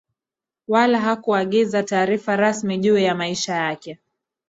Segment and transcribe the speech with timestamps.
[0.67, 3.99] wala hakuagiza taarifa rasmi juu ya maisha yake